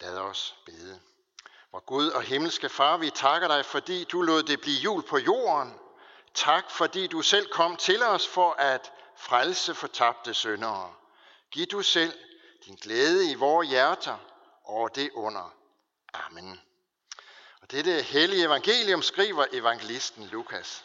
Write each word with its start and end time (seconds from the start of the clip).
Lad 0.00 0.18
os 0.18 0.56
bede. 0.66 1.00
Vor 1.72 1.80
Gud 1.80 2.08
og 2.10 2.22
himmelske 2.22 2.68
Far, 2.68 2.96
vi 2.96 3.10
takker 3.10 3.48
dig, 3.48 3.64
fordi 3.64 4.04
du 4.04 4.22
lod 4.22 4.42
det 4.42 4.60
blive 4.60 4.78
jul 4.78 5.02
på 5.02 5.18
jorden. 5.18 5.74
Tak, 6.34 6.70
fordi 6.70 7.06
du 7.06 7.22
selv 7.22 7.48
kom 7.50 7.76
til 7.76 8.02
os 8.02 8.28
for 8.28 8.52
at 8.52 8.92
frelse 9.16 9.74
fortabte 9.74 10.34
syndere. 10.34 10.94
Giv 11.50 11.66
du 11.66 11.82
selv 11.82 12.12
din 12.66 12.74
glæde 12.74 13.30
i 13.30 13.34
vores 13.34 13.68
hjerter 13.68 14.16
over 14.64 14.88
det 14.88 15.10
under. 15.14 15.54
Amen. 16.14 16.60
Og 17.62 17.70
dette 17.70 18.02
hellige 18.02 18.44
evangelium 18.44 19.02
skriver 19.02 19.46
evangelisten 19.52 20.26
Lukas. 20.26 20.84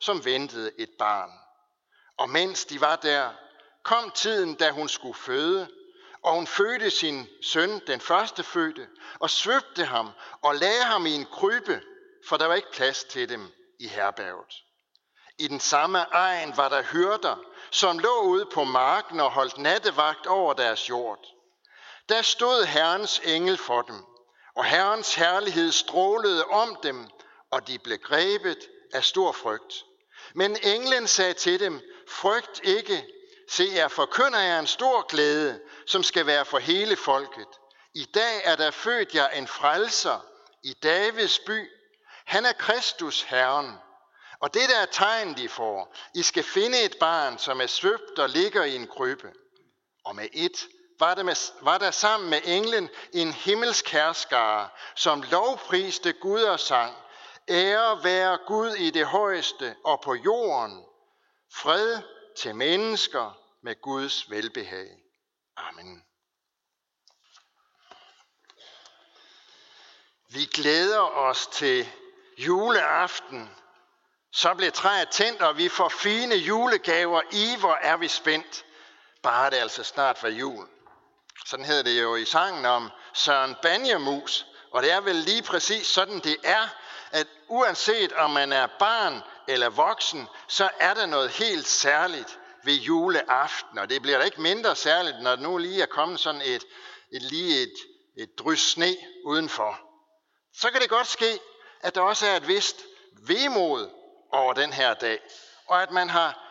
som 0.00 0.24
ventede 0.24 0.72
et 0.78 0.90
barn. 0.98 1.30
Og 2.16 2.30
mens 2.30 2.64
de 2.64 2.80
var 2.80 2.96
der, 2.96 3.30
kom 3.82 4.10
tiden, 4.10 4.54
da 4.54 4.70
hun 4.70 4.88
skulle 4.88 5.14
føde, 5.14 5.68
og 6.22 6.34
hun 6.34 6.46
fødte 6.46 6.90
sin 6.90 7.28
søn, 7.42 7.80
den 7.86 8.00
første 8.00 8.42
fødte, 8.42 8.88
og 9.18 9.30
svøbte 9.30 9.84
ham 9.84 10.10
og 10.42 10.54
lagde 10.54 10.82
ham 10.82 11.06
i 11.06 11.14
en 11.14 11.26
krybe, 11.32 11.82
for 12.28 12.36
der 12.36 12.46
var 12.46 12.54
ikke 12.54 12.72
plads 12.72 13.04
til 13.04 13.28
dem 13.28 13.52
i 13.80 13.88
herberget. 13.88 14.54
I 15.38 15.48
den 15.48 15.60
samme 15.60 15.98
egen 15.98 16.56
var 16.56 16.68
der 16.68 16.82
hyrder, 16.82 17.36
som 17.70 17.98
lå 17.98 18.20
ude 18.22 18.46
på 18.52 18.64
marken 18.64 19.20
og 19.20 19.30
holdt 19.30 19.58
nattevagt 19.58 20.26
over 20.26 20.52
deres 20.52 20.88
jord. 20.88 21.26
Der 22.08 22.22
stod 22.22 22.64
Herrens 22.64 23.20
engel 23.24 23.56
for 23.56 23.82
dem, 23.82 24.04
og 24.54 24.64
Herrens 24.64 25.14
herlighed 25.14 25.72
strålede 25.72 26.44
om 26.44 26.76
dem, 26.82 27.08
og 27.50 27.68
de 27.68 27.78
blev 27.78 27.98
grebet 27.98 28.58
af 28.94 29.04
stor 29.04 29.32
frygt. 29.32 29.84
Men 30.34 30.56
englen 30.62 31.06
sagde 31.06 31.34
til 31.34 31.60
dem, 31.60 31.80
frygt 32.08 32.60
ikke, 32.64 33.06
se 33.48 33.68
jeg 33.74 33.90
forkynder 33.90 34.40
jer 34.40 34.58
en 34.58 34.66
stor 34.66 35.06
glæde, 35.06 35.60
som 35.86 36.02
skal 36.02 36.26
være 36.26 36.44
for 36.44 36.58
hele 36.58 36.96
folket. 36.96 37.48
I 37.94 38.04
dag 38.04 38.40
er 38.44 38.56
der 38.56 38.70
født 38.70 39.14
jer 39.14 39.28
en 39.28 39.46
frelser 39.46 40.26
i 40.62 40.72
Davids 40.72 41.38
by. 41.38 41.70
Han 42.24 42.46
er 42.46 42.52
Kristus 42.52 43.22
Herren. 43.22 43.74
Og 44.40 44.54
det 44.54 44.68
der 44.68 44.78
er 44.78 44.86
tegn, 44.86 45.36
de 45.36 45.48
får, 45.48 45.94
I 46.14 46.22
skal 46.22 46.44
finde 46.44 46.82
et 46.82 46.96
barn, 47.00 47.38
som 47.38 47.60
er 47.60 47.66
svøbt 47.66 48.18
og 48.18 48.28
ligger 48.28 48.64
i 48.64 48.74
en 48.76 48.86
krybbe. 48.86 49.32
Og 50.04 50.16
med 50.16 50.28
et 50.32 50.66
var 50.98 51.14
der, 51.14 51.22
med, 51.22 51.34
var 51.62 51.78
der 51.78 51.90
sammen 51.90 52.30
med 52.30 52.40
englen 52.44 52.88
en 53.12 53.32
himmelsk 53.32 53.88
herskare, 53.88 54.68
som 54.94 55.24
lovpriste 55.30 56.12
Gud 56.12 56.42
og 56.42 56.60
sang, 56.60 56.96
Ære 57.48 58.04
være 58.04 58.38
Gud 58.46 58.70
i 58.70 58.90
det 58.90 59.06
højeste 59.06 59.76
og 59.84 60.00
på 60.00 60.14
jorden. 60.14 60.84
Fred 61.52 62.02
til 62.36 62.54
mennesker 62.54 63.38
med 63.62 63.80
Guds 63.80 64.30
velbehag. 64.30 64.88
Amen. 65.56 66.04
Vi 70.30 70.44
glæder 70.44 71.00
os 71.00 71.46
til 71.46 71.88
juleaften. 72.38 73.50
Så 74.32 74.54
bliver 74.54 74.70
træet 74.70 75.08
tændt, 75.08 75.42
og 75.42 75.56
vi 75.56 75.68
får 75.68 75.88
fine 75.88 76.34
julegaver. 76.34 77.22
I 77.32 77.56
hvor 77.58 77.74
er 77.74 77.96
vi 77.96 78.08
spændt. 78.08 78.64
Bare 79.22 79.50
det 79.50 79.56
altså 79.56 79.84
snart 79.84 80.22
var 80.22 80.28
jul. 80.28 80.68
Sådan 81.46 81.64
hedder 81.64 81.82
det 81.82 82.02
jo 82.02 82.16
i 82.16 82.24
sangen 82.24 82.64
om 82.64 82.90
Søren 83.14 83.56
Banjemus. 83.62 84.46
Og 84.70 84.82
det 84.82 84.92
er 84.92 85.00
vel 85.00 85.16
lige 85.16 85.42
præcis 85.42 85.86
sådan 85.86 86.20
det 86.20 86.36
er, 86.44 86.68
at 87.12 87.26
uanset 87.48 88.12
om 88.12 88.30
man 88.30 88.52
er 88.52 88.66
barn 88.78 89.22
eller 89.48 89.68
voksen, 89.68 90.26
så 90.48 90.68
er 90.80 90.94
der 90.94 91.06
noget 91.06 91.30
helt 91.30 91.66
særligt 91.66 92.38
ved 92.64 92.74
juleaften. 92.74 93.78
Og 93.78 93.90
det 93.90 94.02
bliver 94.02 94.18
da 94.18 94.24
ikke 94.24 94.40
mindre 94.40 94.76
særligt, 94.76 95.22
når 95.22 95.36
nu 95.36 95.58
lige 95.58 95.82
er 95.82 95.86
kommet 95.86 96.20
sådan 96.20 96.42
et, 96.44 96.64
et 97.12 97.22
lige 97.22 97.62
et, 97.62 97.74
et 98.16 98.38
drys 98.38 98.60
sne 98.60 98.96
udenfor. 99.24 99.80
Så 100.54 100.70
kan 100.70 100.80
det 100.80 100.90
godt 100.90 101.06
ske, 101.06 101.38
at 101.80 101.94
der 101.94 102.00
også 102.00 102.26
er 102.26 102.36
et 102.36 102.48
vist 102.48 102.84
vemod 103.26 103.90
over 104.32 104.52
den 104.52 104.72
her 104.72 104.94
dag, 104.94 105.20
og 105.66 105.82
at 105.82 105.90
man 105.90 106.10
har 106.10 106.44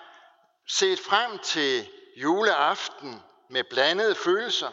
set 0.67 0.99
frem 0.99 1.39
til 1.39 1.89
juleaften 2.17 3.23
med 3.49 3.63
blandede 3.63 4.15
følelser. 4.15 4.71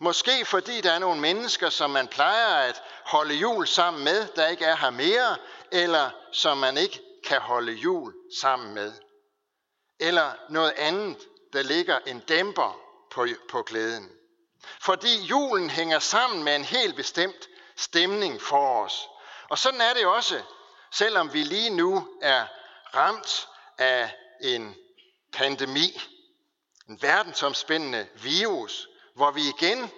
Måske 0.00 0.44
fordi 0.44 0.80
der 0.80 0.92
er 0.92 0.98
nogle 0.98 1.20
mennesker, 1.20 1.70
som 1.70 1.90
man 1.90 2.08
plejer 2.08 2.54
at 2.56 2.82
holde 3.04 3.34
jul 3.34 3.66
sammen 3.66 4.04
med, 4.04 4.28
der 4.36 4.46
ikke 4.46 4.64
er 4.64 4.76
her 4.76 4.90
mere, 4.90 5.36
eller 5.72 6.10
som 6.32 6.58
man 6.58 6.76
ikke 6.76 7.02
kan 7.24 7.40
holde 7.40 7.72
jul 7.72 8.14
sammen 8.40 8.74
med. 8.74 8.92
Eller 10.00 10.32
noget 10.48 10.72
andet, 10.76 11.28
der 11.52 11.62
ligger 11.62 11.98
en 12.06 12.20
dæmper 12.20 12.80
på, 13.10 13.26
på 13.48 13.62
glæden. 13.62 14.10
Fordi 14.80 15.22
julen 15.22 15.70
hænger 15.70 15.98
sammen 15.98 16.44
med 16.44 16.56
en 16.56 16.64
helt 16.64 16.96
bestemt 16.96 17.48
stemning 17.76 18.42
for 18.42 18.84
os. 18.84 19.08
Og 19.48 19.58
sådan 19.58 19.80
er 19.80 19.94
det 19.94 20.06
også, 20.06 20.42
selvom 20.92 21.32
vi 21.32 21.42
lige 21.42 21.70
nu 21.70 22.08
er 22.22 22.46
ramt 22.94 23.48
af 23.78 24.16
en 24.42 24.76
pandemi, 25.32 26.00
en 26.88 27.02
verdensomspændende 27.02 28.08
virus, 28.14 28.88
hvor 29.18 29.30
vi 29.30 29.48
igen 29.48 29.90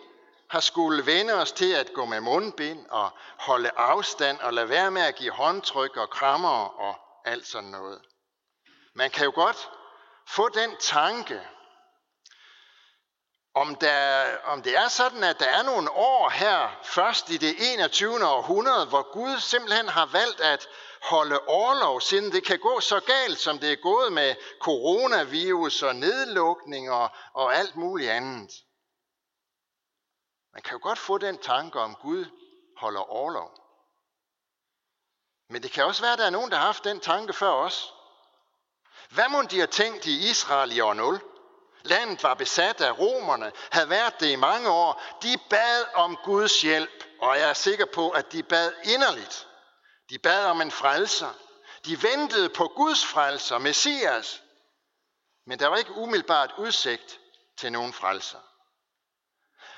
har 0.51 0.61
skulle 0.61 1.07
vende 1.07 1.35
os 1.35 1.53
til 1.53 1.73
at 1.73 1.93
gå 1.93 2.05
med 2.05 2.21
mundbind 2.21 2.87
og 2.87 3.11
holde 3.39 3.71
afstand 3.77 4.39
og 4.39 4.53
lade 4.53 4.69
være 4.69 4.91
med 4.91 5.03
at 5.03 5.17
give 5.17 5.33
håndtryk 5.33 5.97
og 5.97 6.11
krammer 6.11 6.81
og 6.81 6.95
alt 7.25 7.47
sådan 7.47 7.71
noget. 7.71 8.01
Man 8.95 9.11
kan 9.11 9.25
jo 9.25 9.33
godt 9.35 9.71
få 10.29 10.49
den 10.49 10.77
tanke, 10.81 11.41
om, 13.55 13.75
der, 13.75 14.25
om 14.45 14.63
det 14.63 14.77
er 14.77 14.89
sådan, 14.89 15.25
at 15.25 15.39
der 15.39 15.47
er 15.47 15.63
nogle 15.63 15.91
år 15.91 16.29
her, 16.31 16.79
først 16.85 17.31
i 17.31 17.37
det 17.37 17.55
21. 17.75 18.27
århundrede, 18.27 18.87
hvor 18.87 19.13
Gud 19.13 19.41
simpelthen 19.41 19.89
har 19.89 20.07
valgt 20.07 20.41
at 20.41 20.69
holde 21.03 21.39
overlov, 21.47 22.01
siden 22.01 22.33
det 22.33 22.47
kan 22.47 22.59
gå 22.59 22.81
så 22.81 23.01
galt, 23.01 23.39
som 23.39 23.59
det 23.59 23.73
er 23.73 23.77
gået 23.77 24.13
med 24.13 24.35
coronavirus 24.61 25.83
og 25.83 25.97
nedlukning 25.97 26.91
og, 26.91 27.11
og 27.35 27.55
alt 27.57 27.77
muligt 27.77 28.11
andet. 28.11 28.51
Kan 30.71 30.79
jo 30.79 30.83
godt 30.83 30.99
få 30.99 31.19
den 31.19 31.39
tanke 31.39 31.81
om, 31.81 31.95
Gud 31.95 32.25
holder 32.77 33.01
overlov. 33.01 33.51
Men 35.49 35.63
det 35.63 35.71
kan 35.71 35.85
også 35.85 36.03
være, 36.03 36.13
at 36.13 36.19
der 36.19 36.27
er 36.27 36.31
nogen, 36.31 36.51
der 36.51 36.57
har 36.57 36.65
haft 36.65 36.85
den 36.85 37.01
tanke 37.01 37.33
før 37.33 37.51
os. 37.51 37.95
Hvad 39.09 39.29
må 39.29 39.43
de 39.43 39.57
have 39.57 39.67
tænkt 39.67 40.07
i 40.07 40.31
Israel 40.31 40.77
i 40.77 40.81
år 40.81 40.95
0? 40.95 41.21
Landet 41.83 42.23
var 42.23 42.35
besat 42.35 42.81
af 42.81 42.99
romerne, 42.99 43.53
havde 43.71 43.91
været 43.91 44.21
det 44.21 44.31
i 44.31 44.37
mange 44.37 44.71
år. 44.71 45.03
De 45.23 45.39
bad 45.51 45.85
om 45.95 46.17
Guds 46.25 46.63
hjælp, 46.63 47.05
og 47.21 47.39
jeg 47.39 47.49
er 47.49 47.55
sikker 47.55 47.87
på, 47.87 48.11
at 48.11 48.33
de 48.33 48.43
bad 48.43 48.73
inderligt. 48.85 49.49
De 50.11 50.19
bad 50.19 50.47
om 50.47 50.61
en 50.61 50.71
frelser. 50.71 51.33
De 51.85 52.03
ventede 52.03 52.49
på 52.49 52.73
Guds 52.77 53.05
frelser, 53.05 53.59
Messias. 53.59 54.43
Men 55.47 55.59
der 55.59 55.67
var 55.67 55.77
ikke 55.77 55.97
umiddelbart 55.97 56.55
udsigt 56.59 57.21
til 57.57 57.73
nogen 57.73 57.93
frelser. 57.93 58.50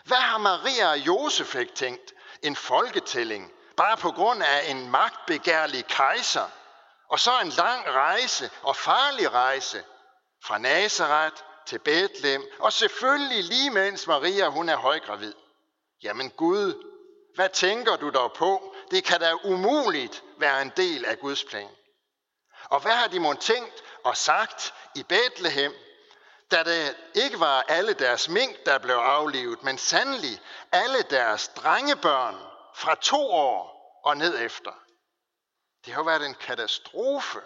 Hvad 0.05 0.17
har 0.17 0.39
Maria 0.39 0.91
og 0.91 0.99
Josef 0.99 1.55
ikke 1.55 1.75
tænkt? 1.75 2.13
En 2.43 2.57
folketælling, 2.57 3.53
bare 3.77 3.97
på 3.97 4.11
grund 4.11 4.43
af 4.43 4.71
en 4.71 4.91
magtbegærlig 4.91 5.87
kejser. 5.87 6.49
Og 7.09 7.21
så 7.21 7.41
en 7.41 7.49
lang 7.49 7.87
rejse 7.87 8.51
og 8.63 8.77
farlig 8.77 9.33
rejse 9.33 9.85
fra 10.45 10.59
Nazareth 10.59 11.43
til 11.67 11.79
Bethlehem. 11.79 12.45
Og 12.59 12.73
selvfølgelig 12.73 13.45
lige 13.45 13.71
mens 13.71 14.07
Maria 14.07 14.49
hun 14.49 14.69
er 14.69 14.77
højgravid. 14.77 15.35
Jamen 16.03 16.31
Gud, 16.31 16.89
hvad 17.35 17.49
tænker 17.49 17.97
du 17.97 18.11
dog 18.11 18.33
på? 18.33 18.75
Det 18.91 19.05
kan 19.05 19.21
da 19.21 19.35
umuligt 19.45 20.23
være 20.39 20.63
en 20.63 20.73
del 20.77 21.05
af 21.05 21.19
Guds 21.19 21.45
plan. 21.45 21.69
Og 22.65 22.81
hvad 22.81 22.93
har 22.93 23.07
de 23.07 23.21
mon 23.21 23.37
tænkt 23.37 23.83
og 24.05 24.17
sagt 24.17 24.75
i 24.95 25.03
Bethlehem, 25.03 25.73
da 26.53 26.63
det 26.63 26.97
ikke 27.15 27.41
var 27.41 27.65
alle 27.69 27.93
deres 27.93 28.29
mink, 28.29 28.67
der 28.67 28.79
blev 28.79 28.95
aflivet, 28.95 29.63
men 29.63 29.79
sandelig 29.79 30.41
alle 30.73 31.03
deres 31.03 31.49
drengebørn 31.49 32.37
fra 32.75 32.95
to 32.95 33.31
år 33.31 33.73
og 34.05 34.17
ned 34.17 34.41
efter. 34.41 34.71
Det 35.85 35.95
har 35.95 36.03
været 36.03 36.27
en 36.27 36.35
katastrofe. 36.35 37.41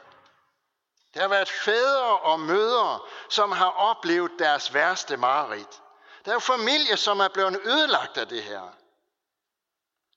Det 1.15 1.23
har 1.23 1.29
været 1.29 1.49
fædre 1.49 2.19
og 2.19 2.41
mødre, 2.41 3.01
som 3.31 3.53
har 3.53 3.71
oplevet 3.71 4.33
deres 4.39 4.75
værste 4.75 5.17
mareridt. 5.17 5.83
Der 6.25 6.35
er 6.35 6.39
familier, 6.39 6.97
som 6.97 7.21
er 7.21 7.29
blevet 7.29 7.61
ødelagt 7.65 8.19
af 8.19 8.29
det 8.29 8.43
her. 8.43 8.75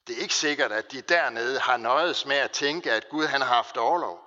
Det 0.08 0.18
er 0.18 0.22
ikke 0.22 0.36
sikkert, 0.36 0.72
at 0.72 0.92
de 0.92 1.02
dernede 1.02 1.60
har 1.60 1.78
nøjes 1.78 2.26
med 2.26 2.36
at 2.38 2.52
tænke, 2.52 2.92
at 2.92 3.10
Gud 3.10 3.26
han 3.26 3.42
har 3.42 3.56
haft 3.56 3.78
overlov. 3.78 4.20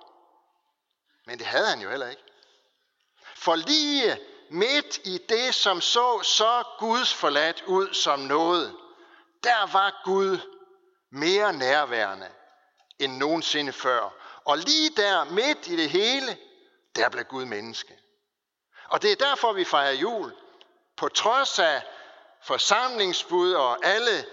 Men 1.25 1.39
det 1.39 1.47
havde 1.47 1.67
han 1.67 1.81
jo 1.81 1.89
heller 1.89 2.09
ikke. 2.09 2.23
For 3.35 3.55
lige 3.55 4.19
midt 4.53 4.99
i 5.03 5.17
det, 5.29 5.55
som 5.55 5.81
så 5.81 6.21
så 6.23 6.63
Guds 6.79 7.13
forladt 7.13 7.63
ud 7.67 7.93
som 7.93 8.19
noget, 8.19 8.75
der 9.43 9.71
var 9.73 10.01
Gud 10.03 10.37
mere 11.11 11.53
nærværende 11.53 12.27
end 12.99 13.17
nogensinde 13.17 13.73
før. 13.73 14.13
Og 14.45 14.57
lige 14.57 14.89
der 14.89 15.23
midt 15.23 15.67
i 15.67 15.75
det 15.75 15.89
hele, 15.89 16.37
der 16.95 17.09
blev 17.09 17.23
Gud 17.23 17.45
menneske. 17.45 17.93
Og 18.89 19.01
det 19.01 19.11
er 19.11 19.15
derfor, 19.15 19.53
vi 19.53 19.63
fejrer 19.63 19.91
jul. 19.91 20.33
På 20.97 21.09
trods 21.09 21.59
af 21.59 21.81
forsamlingsbud 22.43 23.53
og 23.53 23.85
alle 23.85 24.25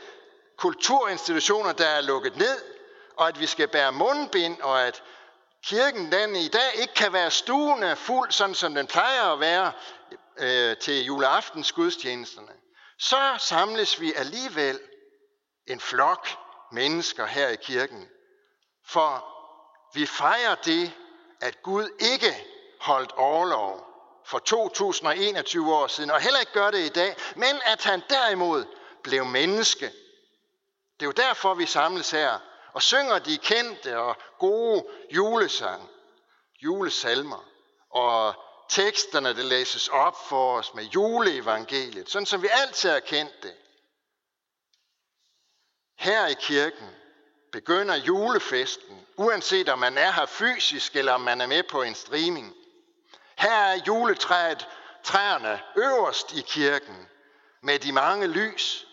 kulturinstitutioner, 0.56 1.72
der 1.72 1.86
er 1.86 2.00
lukket 2.00 2.36
ned, 2.36 2.62
og 3.16 3.28
at 3.28 3.40
vi 3.40 3.46
skal 3.46 3.68
bære 3.68 3.92
mundbind, 3.92 4.60
og 4.60 4.82
at 4.82 5.02
kirken 5.64 6.12
den 6.12 6.36
i 6.36 6.48
dag 6.48 6.74
ikke 6.74 6.94
kan 6.94 7.12
være 7.12 7.30
stuende 7.30 7.96
fuld, 7.96 8.30
sådan 8.30 8.54
som 8.54 8.74
den 8.74 8.86
plejer 8.86 9.32
at 9.32 9.40
være 9.40 9.72
øh, 10.40 10.76
til 10.76 11.04
juleaftens 11.04 11.72
gudstjenesterne, 11.72 12.52
så 12.98 13.34
samles 13.38 14.00
vi 14.00 14.12
alligevel 14.12 14.80
en 15.66 15.80
flok 15.80 16.28
mennesker 16.72 17.26
her 17.26 17.48
i 17.48 17.56
kirken. 17.56 18.08
For 18.86 19.24
vi 19.94 20.06
fejrer 20.06 20.54
det, 20.54 20.92
at 21.40 21.62
Gud 21.62 21.88
ikke 21.98 22.46
holdt 22.80 23.12
overlov 23.12 23.86
for 24.26 24.38
2021 24.38 25.74
år 25.74 25.86
siden, 25.86 26.10
og 26.10 26.20
heller 26.20 26.40
ikke 26.40 26.52
gør 26.52 26.70
det 26.70 26.86
i 26.86 26.88
dag, 26.88 27.16
men 27.36 27.60
at 27.64 27.84
han 27.84 28.02
derimod 28.08 28.64
blev 29.02 29.24
menneske. 29.24 29.86
Det 31.00 31.02
er 31.02 31.06
jo 31.06 31.12
derfor, 31.12 31.54
vi 31.54 31.66
samles 31.66 32.10
her 32.10 32.38
og 32.72 32.82
synger 32.82 33.18
de 33.18 33.38
kendte 33.38 33.98
og 33.98 34.16
gode 34.38 34.84
julesang, 35.10 35.90
julesalmer, 36.62 37.44
og 37.90 38.34
teksterne, 38.70 39.36
der 39.36 39.42
læses 39.42 39.88
op 39.88 40.28
for 40.28 40.58
os 40.58 40.74
med 40.74 40.84
juleevangeliet, 40.84 42.10
sådan 42.10 42.26
som 42.26 42.42
vi 42.42 42.48
altid 42.50 42.90
har 42.90 43.00
kendt 43.00 43.42
det. 43.42 43.54
Her 45.98 46.26
i 46.26 46.34
kirken 46.40 46.88
begynder 47.52 47.94
julefesten, 47.94 49.06
uanset 49.16 49.68
om 49.68 49.78
man 49.78 49.98
er 49.98 50.12
her 50.12 50.26
fysisk 50.26 50.96
eller 50.96 51.12
om 51.12 51.20
man 51.20 51.40
er 51.40 51.46
med 51.46 51.62
på 51.62 51.82
en 51.82 51.94
streaming. 51.94 52.54
Her 53.38 53.56
er 53.56 53.82
juletræet, 53.86 54.68
træerne 55.04 55.62
øverst 55.76 56.32
i 56.32 56.40
kirken 56.40 57.08
med 57.62 57.78
de 57.78 57.92
mange 57.92 58.26
lys. 58.26 58.86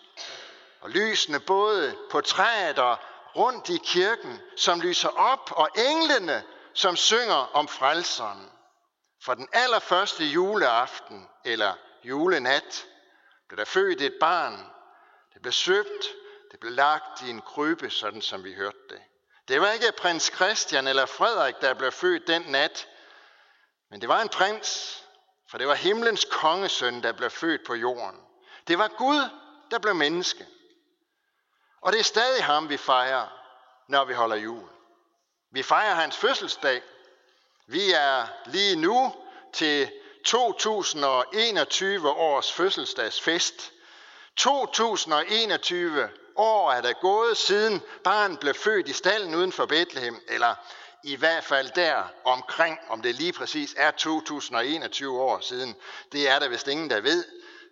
Og 0.80 0.90
lysene 0.90 1.40
både 1.40 1.96
på 2.10 2.20
træet 2.20 2.78
og 2.78 2.98
rundt 3.36 3.68
i 3.68 3.78
kirken, 3.84 4.40
som 4.56 4.80
lyser 4.80 5.08
op, 5.08 5.52
og 5.52 5.68
englene, 5.74 6.44
som 6.74 6.96
synger 6.96 7.50
om 7.54 7.68
frelseren. 7.68 8.50
For 9.28 9.34
den 9.34 9.48
allerførste 9.52 10.24
juleaften, 10.24 11.28
eller 11.44 11.74
julenat, 12.04 12.86
blev 13.48 13.58
der 13.58 13.64
født 13.64 14.00
et 14.00 14.14
barn. 14.20 14.70
Det 15.34 15.42
blev 15.42 15.52
søbt, 15.52 16.04
det 16.50 16.60
blev 16.60 16.72
lagt 16.72 17.22
i 17.22 17.30
en 17.30 17.40
krybbe, 17.40 17.90
sådan 17.90 18.22
som 18.22 18.44
vi 18.44 18.54
hørte 18.54 18.78
det. 18.90 19.00
Det 19.48 19.60
var 19.60 19.70
ikke 19.70 19.92
prins 19.98 20.32
Christian 20.34 20.86
eller 20.86 21.06
Frederik, 21.06 21.54
der 21.60 21.74
blev 21.74 21.92
født 21.92 22.26
den 22.26 22.42
nat, 22.42 22.88
men 23.90 24.00
det 24.00 24.08
var 24.08 24.20
en 24.20 24.28
prins, 24.28 25.02
for 25.50 25.58
det 25.58 25.68
var 25.68 25.74
himlens 25.74 26.26
kongesøn, 26.30 27.02
der 27.02 27.12
blev 27.12 27.30
født 27.30 27.66
på 27.66 27.74
jorden. 27.74 28.20
Det 28.68 28.78
var 28.78 28.88
Gud, 28.88 29.28
der 29.70 29.78
blev 29.78 29.94
menneske. 29.94 30.46
Og 31.80 31.92
det 31.92 32.00
er 32.00 32.04
stadig 32.04 32.44
ham, 32.44 32.68
vi 32.68 32.76
fejrer, 32.76 33.26
når 33.88 34.04
vi 34.04 34.14
holder 34.14 34.36
jul. 34.36 34.68
Vi 35.50 35.62
fejrer 35.62 35.94
hans 35.94 36.16
fødselsdag. 36.16 36.82
Vi 37.70 37.92
er 37.92 38.26
lige 38.46 38.76
nu 38.76 39.14
til 39.52 39.90
2021 40.24 42.10
års 42.10 42.52
fødselsdagsfest. 42.52 43.72
2021 44.36 46.08
år 46.36 46.72
er 46.72 46.80
der 46.80 46.92
gået 46.92 47.36
siden 47.36 47.82
barn 48.04 48.36
blev 48.36 48.54
født 48.54 48.88
i 48.88 48.92
stallen 48.92 49.34
uden 49.34 49.52
for 49.52 49.66
Bethlehem, 49.66 50.20
eller 50.28 50.54
i 51.04 51.16
hvert 51.16 51.44
fald 51.44 51.70
der 51.70 52.02
omkring, 52.24 52.78
om 52.88 53.02
det 53.02 53.14
lige 53.14 53.32
præcis 53.32 53.74
er 53.76 53.90
2021 53.90 55.20
år 55.20 55.40
siden. 55.40 55.76
Det 56.12 56.28
er 56.28 56.38
der 56.38 56.48
vist 56.48 56.68
ingen, 56.68 56.90
der 56.90 57.00
ved. 57.00 57.24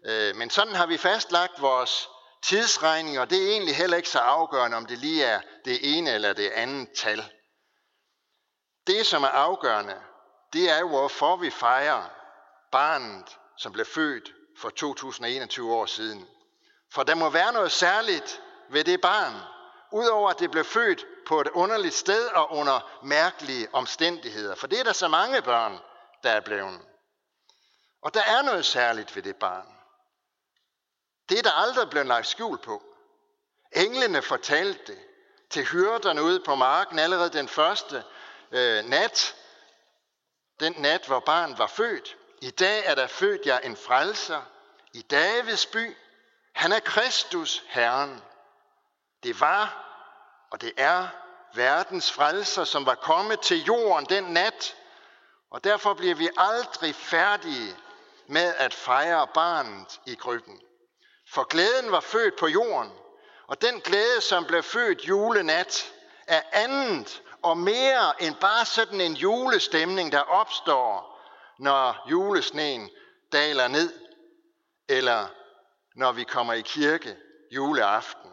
Øh, 0.06 0.36
men 0.36 0.50
sådan 0.50 0.74
har 0.74 0.86
vi 0.86 0.96
fastlagt 0.96 1.62
vores 1.62 2.08
tidsregning, 2.42 3.18
og 3.18 3.30
det 3.30 3.42
er 3.42 3.52
egentlig 3.52 3.76
heller 3.76 3.96
ikke 3.96 4.08
så 4.08 4.18
afgørende, 4.18 4.76
om 4.76 4.86
det 4.86 4.98
lige 4.98 5.24
er 5.24 5.40
det 5.64 5.98
ene 5.98 6.10
eller 6.10 6.32
det 6.32 6.50
andet 6.50 6.88
tal. 6.96 7.24
Det, 8.86 9.06
som 9.06 9.22
er 9.22 9.28
afgørende, 9.28 10.00
det 10.52 10.70
er 10.70 10.78
jo, 10.78 10.88
hvorfor 10.88 11.36
vi 11.36 11.50
fejrer 11.50 12.04
barnet, 12.70 13.38
som 13.56 13.72
blev 13.72 13.86
født 13.86 14.32
for 14.58 14.68
2021 14.70 15.74
år 15.74 15.86
siden. 15.86 16.28
For 16.92 17.02
der 17.02 17.14
må 17.14 17.30
være 17.30 17.52
noget 17.52 17.72
særligt 17.72 18.42
ved 18.70 18.84
det 18.84 19.00
barn, 19.00 19.34
udover 19.92 20.30
at 20.30 20.38
det 20.38 20.50
blev 20.50 20.64
født 20.64 21.04
på 21.26 21.40
et 21.40 21.48
underligt 21.48 21.94
sted 21.94 22.26
og 22.28 22.52
under 22.52 22.90
mærkelige 23.02 23.68
omstændigheder. 23.74 24.54
For 24.54 24.66
det 24.66 24.80
er 24.80 24.84
der 24.84 24.92
så 24.92 25.08
mange 25.08 25.42
børn, 25.42 25.78
der 26.22 26.30
er 26.30 26.40
blevet. 26.40 26.80
Og 28.02 28.14
der 28.14 28.22
er 28.22 28.42
noget 28.42 28.64
særligt 28.64 29.16
ved 29.16 29.22
det 29.22 29.36
barn. 29.36 29.66
Det 31.28 31.38
er 31.38 31.42
der 31.42 31.52
aldrig 31.52 31.90
blevet 31.90 32.06
lagt 32.06 32.26
skjul 32.26 32.58
på. 32.58 32.82
Englene 33.72 34.22
fortalte 34.22 34.92
det 34.92 34.98
til 35.50 35.64
hyrderne 35.64 36.22
ude 36.22 36.40
på 36.40 36.54
marken 36.54 36.98
allerede 36.98 37.30
den 37.30 37.48
første 37.48 38.04
øh, 38.52 38.84
nat. 38.84 39.34
Den 40.60 40.74
nat, 40.78 41.06
hvor 41.06 41.20
barnet 41.20 41.58
var 41.58 41.66
født. 41.66 42.16
I 42.42 42.50
dag 42.50 42.84
er 42.84 42.94
der 42.94 43.06
født 43.06 43.46
jer 43.46 43.58
en 43.58 43.76
frelser 43.76 44.42
i 44.92 45.02
Davids 45.02 45.66
by. 45.66 45.96
Han 46.52 46.72
er 46.72 46.80
Kristus, 46.80 47.64
Herren. 47.66 48.22
Det 49.22 49.40
var, 49.40 49.86
og 50.50 50.60
det 50.60 50.72
er 50.76 51.08
verdens 51.54 52.12
frelser, 52.12 52.64
som 52.64 52.86
var 52.86 52.94
kommet 52.94 53.40
til 53.40 53.64
jorden 53.64 54.06
den 54.06 54.24
nat, 54.24 54.76
og 55.50 55.64
derfor 55.64 55.94
bliver 55.94 56.14
vi 56.14 56.28
aldrig 56.36 56.94
færdige 56.94 57.76
med 58.26 58.54
at 58.56 58.74
fejre 58.74 59.26
barnet 59.34 60.00
i 60.06 60.14
krybben. 60.14 60.60
For 61.32 61.44
glæden 61.44 61.92
var 61.92 62.00
født 62.00 62.36
på 62.36 62.46
jorden, 62.46 62.92
og 63.46 63.62
den 63.62 63.80
glæde, 63.80 64.20
som 64.20 64.44
blev 64.44 64.62
født 64.62 65.08
julenat, 65.08 65.92
er 66.26 66.42
andet 66.52 67.22
og 67.46 67.58
mere 67.58 68.22
end 68.22 68.34
bare 68.34 68.64
sådan 68.64 69.00
en 69.00 69.14
julestemning, 69.14 70.12
der 70.12 70.20
opstår, 70.20 71.20
når 71.58 72.06
julesneen 72.10 72.90
daler 73.32 73.68
ned, 73.68 73.92
eller 74.88 75.26
når 75.94 76.12
vi 76.12 76.24
kommer 76.24 76.52
i 76.52 76.60
kirke 76.60 77.16
juleaften. 77.50 78.30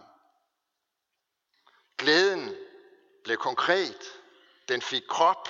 Glæden 1.98 2.56
blev 3.24 3.38
konkret. 3.38 4.04
Den 4.68 4.82
fik 4.82 5.04
krop 5.10 5.50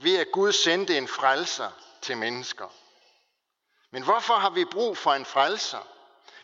ved 0.00 0.18
at 0.18 0.32
Gud 0.32 0.52
sendte 0.52 0.96
en 0.96 1.08
frelser 1.08 1.70
til 2.02 2.16
mennesker. 2.16 2.68
Men 3.90 4.02
hvorfor 4.02 4.34
har 4.34 4.50
vi 4.50 4.64
brug 4.64 4.96
for 4.96 5.12
en 5.12 5.24
frelser? 5.24 5.86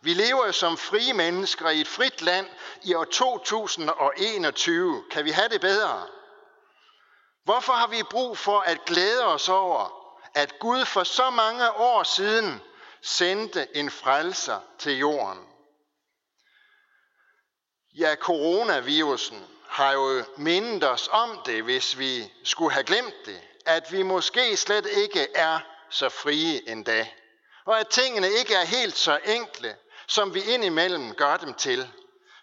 Vi 0.01 0.15
lever 0.15 0.47
jo 0.47 0.53
som 0.53 0.77
frie 0.77 1.13
mennesker 1.13 1.71
i 1.71 1.81
et 1.81 1.89
frit 1.89 2.23
land 2.23 2.47
i 2.83 2.95
år 2.95 3.05
2021. 3.05 5.05
Kan 5.11 5.25
vi 5.25 5.31
have 5.31 5.49
det 5.49 5.61
bedre? 5.61 6.07
Hvorfor 7.47 7.73
har 7.73 7.87
vi 7.87 8.03
brug 8.03 8.39
for 8.39 8.61
at 8.61 8.85
glæde 8.85 9.25
os 9.25 9.49
over, 9.49 10.13
at 10.35 10.59
Gud 10.59 10.85
for 10.85 11.05
så 11.05 11.31
mange 11.31 11.71
år 11.73 12.03
siden 12.03 12.61
sendte 13.03 13.77
en 13.77 13.91
frelser 13.91 14.61
til 14.79 14.99
jorden? 14.99 15.47
Ja, 17.99 18.15
coronavirusen 18.15 19.47
har 19.69 19.93
jo 19.93 20.25
mindet 20.37 20.91
os 20.91 21.09
om 21.13 21.41
det, 21.47 21.63
hvis 21.63 21.99
vi 21.99 22.33
skulle 22.45 22.73
have 22.73 22.85
glemt 22.85 23.27
det, 23.27 23.41
at 23.67 23.93
vi 23.93 24.03
måske 24.03 24.57
slet 24.57 24.87
ikke 24.87 25.27
er 25.35 25.59
så 25.91 26.09
frie 26.09 26.71
endda, 26.71 27.09
og 27.65 27.81
at 27.81 27.89
tingene 27.89 28.29
ikke 28.31 28.55
er 28.55 28.65
helt 28.65 28.97
så 28.97 29.19
enkle, 29.25 29.77
som 30.07 30.35
vi 30.35 30.41
indimellem 30.43 31.15
gør 31.15 31.37
dem 31.37 31.55
til. 31.55 31.91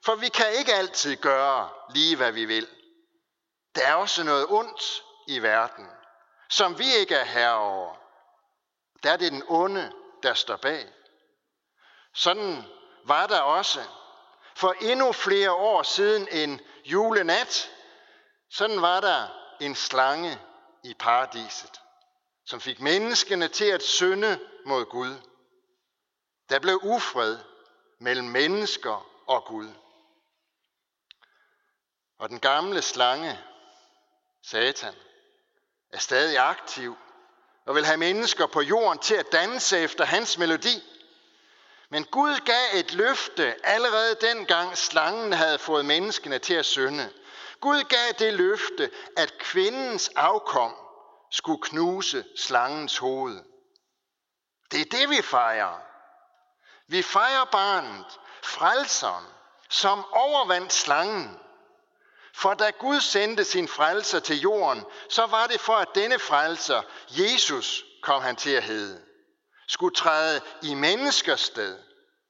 For 0.05 0.15
vi 0.15 0.29
kan 0.29 0.53
ikke 0.60 0.74
altid 0.74 1.15
gøre 1.15 1.69
lige, 1.93 2.15
hvad 2.15 2.31
vi 2.31 2.45
vil. 2.45 2.67
Der 3.75 3.88
er 3.88 3.96
også 3.96 4.24
noget 4.24 4.48
ondt 4.50 5.03
i 5.27 5.39
verden, 5.39 5.88
som 6.50 6.80
vi 6.80 6.94
ikke 6.94 7.15
er 7.15 7.25
herre 7.25 7.58
over. 7.58 7.96
Der 9.03 9.12
er 9.12 9.18
det 9.18 9.32
den 9.32 9.44
onde, 9.48 9.92
der 10.24 10.34
står 10.34 10.58
bag. 10.58 10.94
Sådan 12.13 12.63
var 13.06 13.27
der 13.27 13.39
også 13.39 13.84
for 14.56 14.75
endnu 14.82 15.12
flere 15.12 15.51
år 15.51 15.84
siden 15.84 16.27
en 16.32 16.62
julenat. 16.86 17.72
Sådan 18.50 18.82
var 18.82 19.01
der 19.01 19.27
en 19.62 19.75
slange 19.75 20.39
i 20.84 20.94
paradiset, 20.94 21.82
som 22.46 22.62
fik 22.62 22.80
menneskene 22.80 23.48
til 23.48 23.65
at 23.65 23.84
synde 23.84 24.39
mod 24.65 24.86
Gud. 24.86 25.15
Der 26.50 26.60
blev 26.60 26.80
ufred 26.84 27.39
mellem 28.00 28.25
mennesker 28.27 29.08
og 29.27 29.46
Gud. 29.46 29.70
Og 32.20 32.30
den 32.30 32.39
gamle 32.39 32.82
slange, 32.82 33.39
Satan, 34.43 34.95
er 35.91 35.97
stadig 35.97 36.38
aktiv 36.38 36.97
og 37.65 37.75
vil 37.75 37.85
have 37.85 37.97
mennesker 37.97 38.45
på 38.45 38.62
jorden 38.62 39.00
til 39.00 39.15
at 39.15 39.31
danse 39.31 39.79
efter 39.79 40.05
hans 40.05 40.38
melodi. 40.38 40.83
Men 41.89 42.05
Gud 42.05 42.39
gav 42.45 42.79
et 42.79 42.93
løfte 42.93 43.65
allerede 43.65 44.15
dengang 44.21 44.77
slangen 44.77 45.33
havde 45.33 45.59
fået 45.59 45.85
menneskene 45.85 46.39
til 46.39 46.53
at 46.53 46.65
synde. 46.65 47.13
Gud 47.59 47.83
gav 47.83 48.12
det 48.19 48.33
løfte, 48.33 48.91
at 49.17 49.38
kvindens 49.38 50.09
afkom 50.15 50.75
skulle 51.31 51.62
knuse 51.62 52.25
slangens 52.35 52.97
hoved. 52.97 53.43
Det 54.71 54.81
er 54.81 54.97
det, 54.97 55.09
vi 55.09 55.21
fejrer. 55.21 55.79
Vi 56.88 57.01
fejrer 57.01 57.45
barnet, 57.45 58.19
frelseren, 58.43 59.25
som 59.69 60.05
overvandt 60.12 60.73
slangen. 60.73 61.39
For 62.35 62.53
da 62.53 62.69
Gud 62.69 63.01
sendte 63.01 63.43
sin 63.43 63.67
frelser 63.67 64.19
til 64.19 64.39
jorden, 64.39 64.85
så 65.09 65.25
var 65.25 65.47
det 65.47 65.61
for, 65.61 65.73
at 65.73 65.95
denne 65.95 66.19
frelser, 66.19 66.81
Jesus, 67.09 67.85
kom 68.01 68.21
han 68.21 68.35
til 68.35 68.49
at 68.49 68.63
hedde, 68.63 69.05
skulle 69.67 69.95
træde 69.95 70.41
i 70.61 70.73
menneskers 70.73 71.41
sted, 71.41 71.79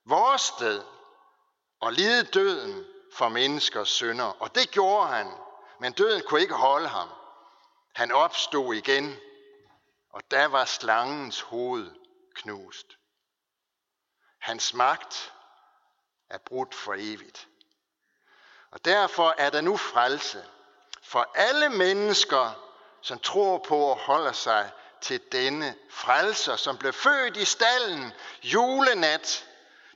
vores 0.05 0.41
sted, 0.41 0.83
og 1.79 1.93
lide 1.93 2.23
døden 2.23 2.85
for 3.13 3.29
menneskers 3.29 3.89
synder. 3.89 4.41
Og 4.41 4.55
det 4.55 4.71
gjorde 4.71 5.07
han, 5.07 5.31
men 5.79 5.93
døden 5.93 6.23
kunne 6.27 6.41
ikke 6.41 6.53
holde 6.53 6.87
ham. 6.87 7.09
Han 7.95 8.11
opstod 8.11 8.75
igen, 8.75 9.15
og 10.09 10.21
der 10.31 10.45
var 10.45 10.65
slangens 10.65 11.41
hoved 11.41 11.91
knust. 12.35 12.97
Hans 14.39 14.73
magt 14.73 15.33
er 16.29 16.37
brudt 16.37 16.75
for 16.75 16.93
evigt. 16.97 17.47
Og 18.73 18.85
derfor 18.85 19.35
er 19.37 19.49
der 19.49 19.61
nu 19.61 19.77
frelse 19.77 20.43
for 21.03 21.31
alle 21.35 21.69
mennesker, 21.69 22.51
som 23.01 23.19
tror 23.19 23.57
på 23.57 23.77
og 23.77 23.97
holder 23.97 24.31
sig 24.31 24.71
til 25.01 25.21
denne 25.31 25.75
frelser, 25.89 26.55
som 26.55 26.77
blev 26.77 26.93
født 26.93 27.37
i 27.37 27.45
stallen 27.45 28.13
julenat. 28.43 29.45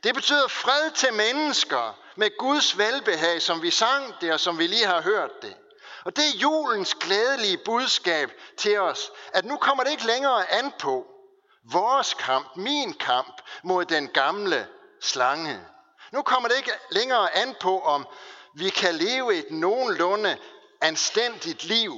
Det 0.03 0.15
betyder 0.15 0.47
fred 0.47 0.91
til 0.91 1.13
mennesker 1.13 1.97
med 2.15 2.37
Guds 2.37 2.77
velbehag, 2.77 3.41
som 3.41 3.61
vi 3.61 3.71
sang 3.71 4.21
det, 4.21 4.33
og 4.33 4.39
som 4.39 4.59
vi 4.59 4.67
lige 4.67 4.85
har 4.85 5.01
hørt 5.01 5.41
det. 5.41 5.55
Og 6.03 6.15
det 6.15 6.23
er 6.23 6.37
julens 6.37 6.95
glædelige 6.95 7.57
budskab 7.57 8.31
til 8.57 8.79
os, 8.79 9.11
at 9.33 9.45
nu 9.45 9.57
kommer 9.57 9.83
det 9.83 9.91
ikke 9.91 10.05
længere 10.05 10.51
an 10.51 10.73
på 10.79 11.07
vores 11.63 12.13
kamp, 12.13 12.55
min 12.55 12.93
kamp 12.93 13.41
mod 13.63 13.85
den 13.85 14.07
gamle 14.07 14.67
slange. 15.01 15.59
Nu 16.11 16.21
kommer 16.21 16.49
det 16.49 16.57
ikke 16.57 16.71
længere 16.91 17.35
an 17.35 17.55
på, 17.59 17.81
om 17.81 18.07
vi 18.57 18.69
kan 18.69 18.95
leve 18.95 19.35
et 19.35 19.51
nogenlunde 19.51 20.37
anstændigt 20.81 21.63
liv, 21.63 21.93